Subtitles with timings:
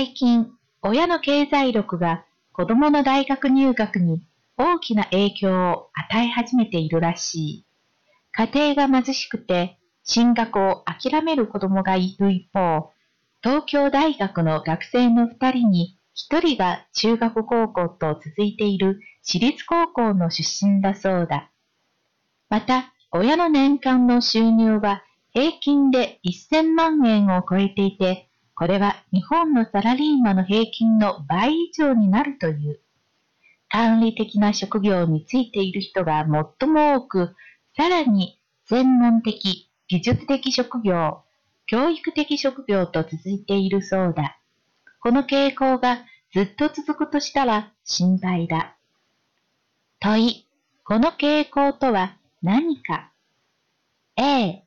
[0.00, 0.46] 最近、
[0.82, 4.22] 親の経済力が子供の大学入学に
[4.56, 7.66] 大きな影響を与え始めているらしい。
[8.30, 12.92] 家庭が貧しくて進学を諦める子供がいる一方、
[13.42, 15.98] 東京大学の学生の2人に
[16.32, 21.50] 1人が中学高校と続いている私立高校の出身だそうだ。
[22.50, 25.02] また、親の年間の収入は
[25.34, 28.27] 平均で1000万円を超えていて、
[28.58, 32.80] これは日本のサラリーマンの平均の倍以上になるという。
[33.68, 36.24] 管理的な職業についている人が
[36.58, 37.36] 最も多く、
[37.76, 41.22] さらに専門的、技術的職業、
[41.66, 44.40] 教育的職業と続いているそうだ。
[45.00, 48.76] この傾向がずっと続くとしたら心配だ。
[50.00, 50.46] 問い、
[50.82, 53.12] この傾向とは何か
[54.16, 54.64] A、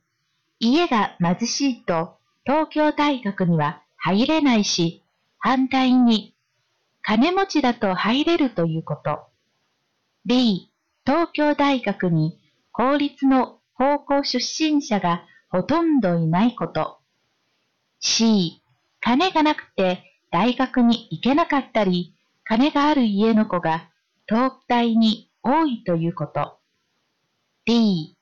[0.61, 5.03] 家が貧しいと東京大学には入れないし、
[5.37, 6.33] 反対に、
[7.03, 9.19] 金持ちだと入れるということ。
[10.25, 10.71] B、
[11.05, 12.39] 東京大学に
[12.71, 14.37] 公立の高校出
[14.73, 16.99] 身者がほとんどいないこと。
[17.99, 18.61] C、
[19.01, 23.89] 金がなくて大学に行けなかったり、金がある家の子が
[24.27, 26.57] 東大に多いということ。
[27.65, 28.17] D、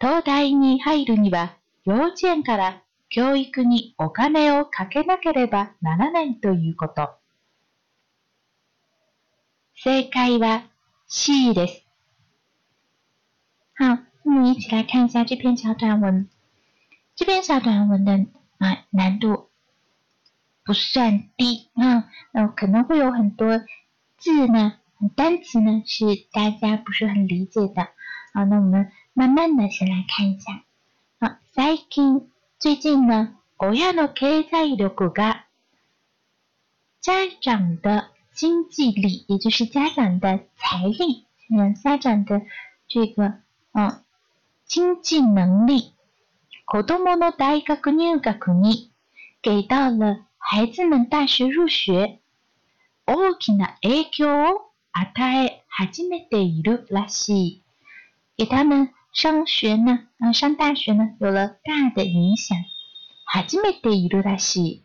[0.00, 7.10] 東大に入るには幼稚園から教育にお金をかけなければならないということ。
[9.76, 10.62] 正解は
[11.08, 11.84] C です。
[13.76, 16.30] 好，那么一起来看一下这篇小短文。
[17.16, 18.12] 这篇小短文的
[18.58, 19.50] 啊难度
[20.64, 23.58] 不算低啊，那、可能会有很多
[24.18, 24.74] 字呢、
[25.16, 27.88] 单词呢是大家不是很理解的。
[28.34, 30.62] 好，那我们慢慢的先来看一下。
[31.20, 35.46] 好，最近最近呢，親の経済力が
[37.00, 42.42] 家長的经济力，也就是家长的财力，嗯，家长的
[42.86, 43.32] 这个
[43.72, 44.04] 嗯
[44.66, 45.94] 经济能力，
[46.70, 48.90] 子供の大学入学に
[49.40, 52.20] 给到了孩子们大学入学
[53.06, 57.62] 大きな影響を与え始めているらしい。
[58.36, 62.56] 给他们上学呢，啊，上大学呢，有了大的影响。
[63.46, 64.82] 初めているらしい。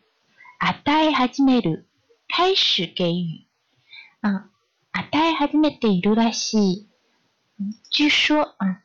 [0.58, 1.84] あた哈基め鲁，
[2.28, 3.46] 开始给予。
[4.20, 4.50] 啊，
[5.12, 6.86] 大い哈めて德るらしい。
[7.90, 8.82] 据说啊，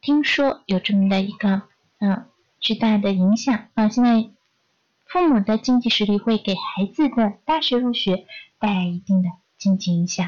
[0.00, 1.62] 听说有这么的一个，
[2.00, 2.26] 嗯，
[2.60, 3.88] 巨大的影响啊。
[3.90, 4.30] 现在
[5.04, 8.26] 父母的经济实力会给孩子的大学入学
[8.58, 10.26] 带来一定的经济影响。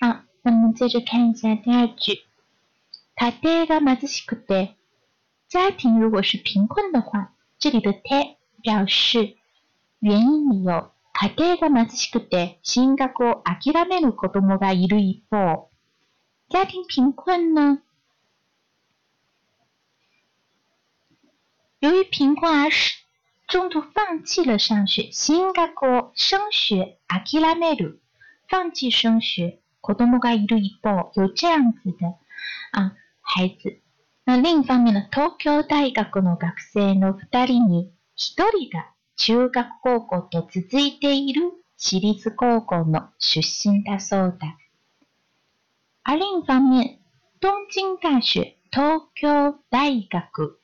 [0.00, 2.24] 好，那么接着看一下第二句。
[3.16, 4.76] 家庭が貧しくて、
[5.48, 9.36] 家庭如果是貧困的话，这里的て表示
[10.00, 10.90] 原因理由。
[11.16, 15.70] 家庭が貧しくて進学を諦める子供がいる一方、
[16.48, 17.82] 家庭貧困呢？
[21.78, 22.68] 由于貧困而
[23.46, 28.02] 中途放弃了上学，進学を升学諦める
[28.48, 32.18] 放弃升学，子供がいる一方有这样子的
[32.72, 32.96] 啊。
[33.36, 33.82] 孩子。
[34.44, 38.86] 另一方面の東京大学の学生の2人に1人が
[39.16, 44.56] 中学高校と続いている私立高校の出身だそうだ。
[46.04, 47.00] 而另一方面，
[47.40, 50.60] 东京大学東京大学）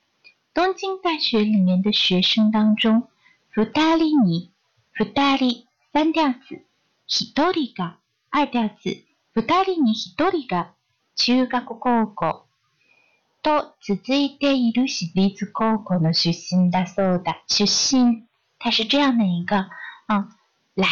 [0.54, 3.08] 东京大学里面的学生当中，
[3.50, 3.64] 二
[3.96, 4.52] 人に
[4.92, 6.64] 二人三调子、
[7.08, 7.98] 一人が
[8.30, 9.04] 二调子、
[9.34, 10.72] 二人に一人が
[11.16, 12.46] 中学高校
[13.42, 18.22] と続いている私立高校の出身だそうだ出身
[18.58, 19.66] 他是这样的一个
[20.06, 20.28] 啊
[20.74, 20.86] 来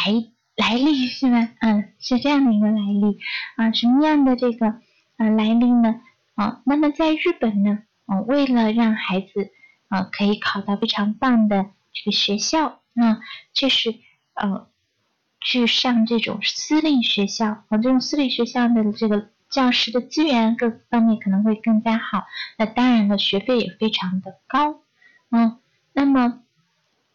[0.57, 1.51] 来历是吗？
[1.61, 3.19] 嗯是这样的一个来历
[3.57, 4.67] 啊什么样的这个
[5.17, 6.01] 啊来历呢
[6.37, 9.51] 啊那么在日本呢啊为了让孩子
[9.89, 12.67] 啊可以考到非常棒的这个学校
[12.97, 13.21] 啊
[13.53, 13.91] 就是
[14.33, 14.67] 啊
[15.41, 19.31] 去上这种私立学校啊这种私立学校的这个。
[19.49, 22.27] 教师的资源各方面可能会更加好，
[22.59, 24.81] 那当然了，学费也非常的高，
[25.31, 25.59] 嗯，
[25.95, 26.43] 那么，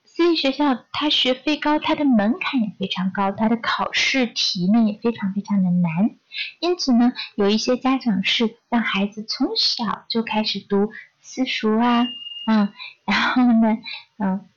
[0.03, 6.17] 私立学校它学费高，它的门槛也非常高，它的考试题呢也非常非常的难，
[6.59, 10.91] 因此呢，有一些家长是让孩子从小就开始读
[11.21, 12.07] 私塾啊，
[12.47, 12.73] 嗯，
[13.05, 13.77] 然后呢，
[14.17, 14.49] 嗯，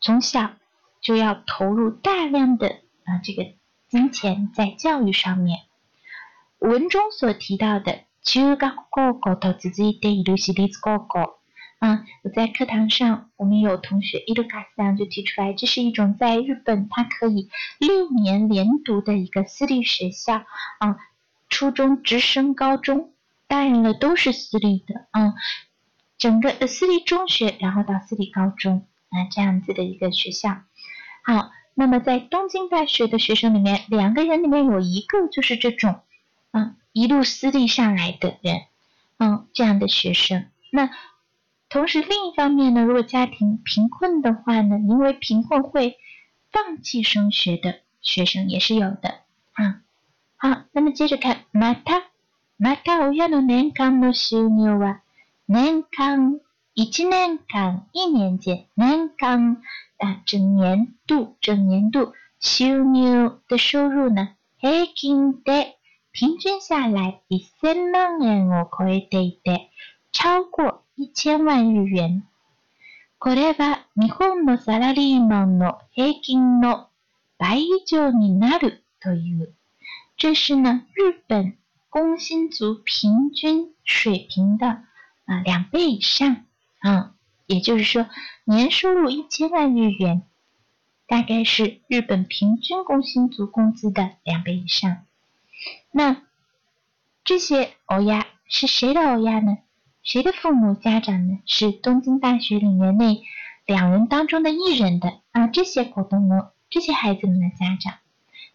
[0.00, 0.52] 从小
[1.02, 2.68] 就要投入大量的
[3.04, 3.52] 啊这个
[3.90, 5.58] 金钱在教育上面。
[6.60, 11.38] 文中所提到的中学校校头自己带，一路私立学校。
[11.80, 17.48] 嗯，我在课堂上，我们有同学一鲁卡斯 a 就提出来，这是一种在日本它可以
[17.78, 20.44] 六年连读的一个私立学校。
[20.84, 20.96] 嗯，
[21.48, 23.14] 初中直升高中，
[23.48, 25.06] 当然了都是私立的。
[25.12, 25.32] 嗯，
[26.18, 30.50] 整个私立中学，然后到私立高中，啊，这样子的一个学校。
[31.24, 36.00] 好，那么在东京大学的学生里面，两个人里面有一个就是这种。
[36.52, 38.62] 嗯，一路私立上来的人，
[39.18, 40.46] 嗯，这样的学生。
[40.72, 40.90] 那
[41.68, 45.96] 同时另一方面呢，如果家庭贫困的话呢，因为贫困会
[46.50, 49.20] 放弃升学的学生也是有的。
[49.52, 49.82] 啊。
[50.36, 52.02] 好，那么接着看，また
[52.58, 55.00] また親の年間の収入は
[55.46, 56.40] 年間
[56.72, 58.38] 一年間一年
[59.16, 59.62] 間、
[59.98, 64.34] 啊，整年度整年度収入的收入呢、
[64.96, 65.76] 均的。
[66.12, 69.68] 平均下来，一千万円を超えていて、
[70.10, 72.24] 超过一千万日元。
[73.18, 76.88] これは日本のサラリーマンの平均の
[77.38, 79.52] 倍以上になるという。
[80.16, 81.56] 这是呢，日本
[81.90, 84.66] 工薪族平均水平的
[85.26, 86.44] 啊两倍以上。
[86.82, 87.14] 嗯，
[87.46, 88.08] 也就是说，
[88.44, 90.22] 年收入一千万日元，
[91.06, 95.06] 大概是日本平均工薪族工资的两倍以上。
[95.92, 96.22] 那
[97.24, 99.58] 这些欧亚是谁的欧亚呢？
[100.04, 101.40] 谁的父母家长呢？
[101.46, 103.20] 是东京大学里面那
[103.66, 105.48] 两人当中的一人的啊。
[105.48, 107.98] 这些股东哦，这些孩子们的家长。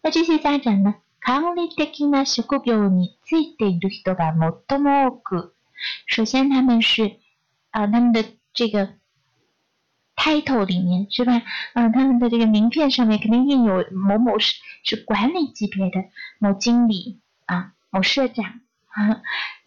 [0.02, 0.96] 那这些家长呢？
[6.08, 7.20] 首先他们是
[7.72, 8.24] 啊，他们的
[8.54, 8.94] 这个
[10.16, 11.42] title 里面是吧？
[11.74, 14.54] 嗯，他们的这个名片上面肯定印有某某是
[14.84, 16.06] 是管理级别的
[16.40, 17.20] 某经理。
[17.46, 18.62] 啊，某社长，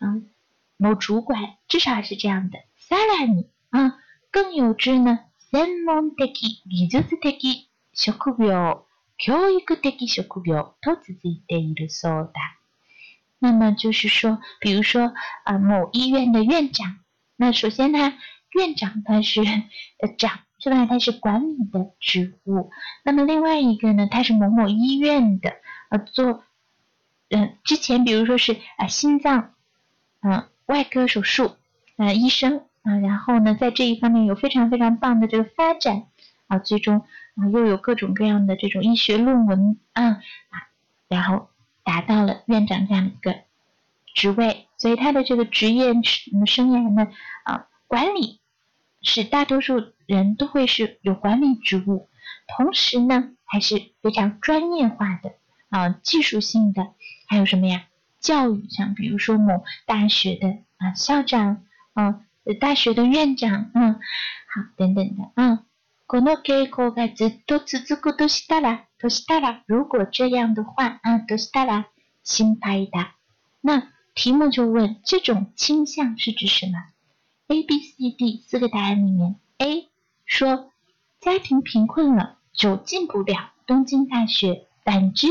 [0.00, 0.28] 嗯，
[0.76, 2.58] 某主管，至少是这样的。
[2.78, 3.94] さらに，啊，
[4.30, 5.20] 更有之呢。
[5.50, 6.60] 専門的、技
[6.90, 8.84] 術的職業、
[9.16, 9.76] 教育的
[10.06, 12.34] 職業，都続いているそうだ。
[13.38, 15.14] 那么就是说，比如说
[15.44, 16.98] 啊，某医院的院长。
[17.36, 17.98] 那首先呢，
[18.54, 19.40] 院长他是
[20.18, 20.84] 长，是吧？
[20.86, 22.70] 他是管理的职务。
[23.04, 25.50] 那么另外一个呢，他是某某医院的
[25.90, 26.42] 啊，做。
[27.30, 29.52] 嗯，之前比如说是啊，心脏，
[30.22, 31.56] 嗯，外科手术，
[31.96, 36.06] 啊，医生，啊，然后呢，在这一方面有非常非常棒的这个发展，
[36.46, 37.00] 啊，最终
[37.36, 40.20] 啊，又有各种各样的这种医学论文啊，
[41.08, 41.50] 然后
[41.84, 43.38] 达到了院长这样的一个
[44.14, 47.08] 职位，所以他的这个职业生生涯呢，
[47.44, 48.40] 啊，管理
[49.02, 52.08] 是大多数人都会是有管理职务，
[52.56, 55.34] 同时呢，还是非常专业化的。
[55.70, 56.88] 啊，技术性的，
[57.26, 57.84] 还有什么呀？
[58.20, 60.48] 教育，像比如说某大学的
[60.78, 61.62] 啊校长，
[61.92, 62.20] 啊
[62.58, 64.00] 大学的院长，嗯，好，
[64.76, 65.64] 等等的，嗯。
[66.10, 71.84] この傾向がずっと続くとしたら、としたら，如果这样的话，啊，としたら
[72.22, 73.10] 心配だ。
[73.60, 76.82] 那题目就问这种倾向是指什么
[77.48, 79.90] ？A、B、C、D 四个答案里面，A
[80.24, 80.70] 说
[81.20, 85.26] 家庭贫困了就进不了东京大学，反之。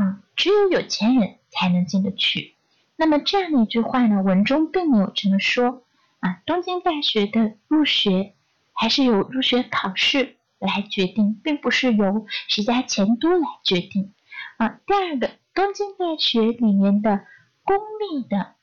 [0.00, 2.54] 啊，只有有钱人才能进得去。
[2.96, 5.84] 那么这样的一句话呢，文中并没有这么说
[6.20, 6.40] 啊。
[6.46, 8.34] 东京大学的入学
[8.72, 14.14] 还是由入学考试来决定，并不是由谁家钱多来决定
[14.56, 14.80] 啊。
[14.86, 17.26] 第二个，东京大学里面的
[17.64, 18.54] 公立的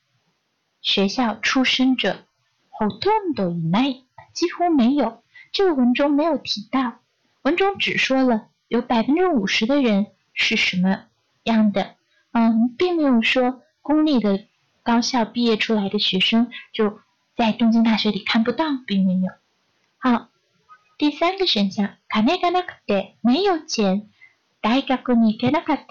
[0.82, 2.26] 学校出身者
[2.70, 4.02] ほとんどいない，
[4.34, 6.94] 几乎没有，这个文中没有提到。
[7.42, 11.04] 文中只说了有百分之五十的人是什么。
[11.48, 11.94] 这样的，
[12.32, 14.44] 嗯，并没有说公立的
[14.82, 16.98] 高校毕业出来的学生就
[17.38, 19.32] 在东京大学里看不到，并没有。
[19.96, 20.28] 好，
[20.98, 24.10] 第三个选项，卡がないくて没有钱，
[24.60, 25.86] 大学に行けなかっ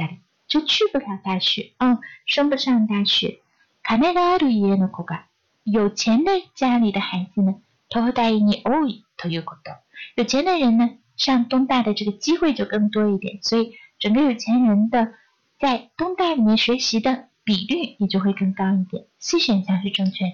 [0.48, 1.98] 就去不了大学，嗯，
[2.28, 3.42] 升不上大学。
[3.82, 5.24] 卡がある家の子が
[5.64, 7.56] 有钱的家里的孩子呢，
[7.90, 9.72] 東大に多いということ。
[10.18, 15.16] 有钱的人呢，上东大的这个机会就更多一点，所以整个有钱人的。
[15.60, 20.34] 在东大里面学习的比率也就会更高一点，C 选项是正确的。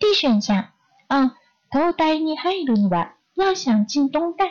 [0.00, 0.72] D 选项，
[1.08, 1.30] 嗯，
[1.70, 4.46] 東大に入るには、要想进东大，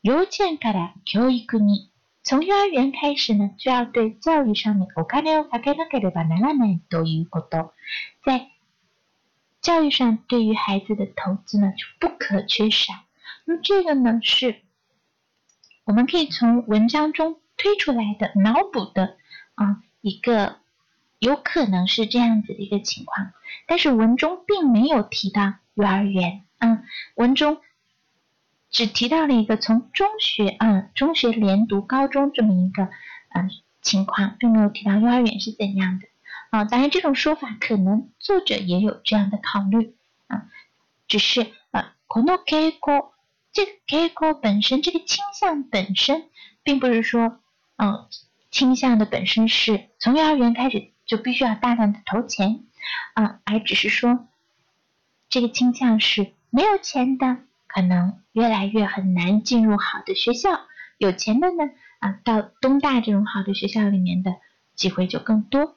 [0.00, 1.90] 幼年から教育に、
[2.24, 7.70] 从幼儿园开始呢，就要对教育上面、お金をかけなければならないということ，
[8.24, 8.50] 在
[9.60, 12.92] 教育上对于孩子的投资呢就不可缺少。
[13.44, 14.62] 那么这个呢是，
[15.84, 17.41] 我们可以从文章中。
[17.56, 19.16] 推出来的脑补的
[19.54, 20.56] 啊一个
[21.20, 23.32] 有可能是这样子的一个情况，
[23.68, 26.82] 但是文中并没有提到幼儿园，嗯，
[27.14, 27.60] 文中
[28.70, 32.84] 只提到了一个从中学，嗯，中学连读高中这么一个
[33.34, 33.48] 嗯
[33.80, 36.08] 情况，并没有提到幼儿园是怎样的，
[36.50, 39.94] 啊，当然这种说法可能作者也有这样的考虑，
[40.26, 40.46] 啊，
[41.06, 43.12] 只是啊可能 k o
[43.52, 46.24] 这个 k o 本身这个倾向本身，
[46.64, 47.38] 并不是说。
[47.82, 48.06] 嗯，
[48.52, 52.60] 倾向的本身是从幼儿园开始就必须要大量的投钱，
[53.14, 54.28] 啊，而只是说
[55.28, 60.60] 这个倾向是没有钱的，可能越来越很难进入好的学校，
[60.96, 64.36] 有钱的呢，啊，到东大这种好的学校里面的
[64.76, 65.76] 机会就更多。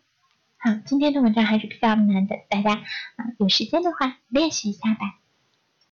[0.60, 2.76] 好，今天的文章还是比较难的，大家
[3.16, 5.18] 啊有时间的话练习一下吧。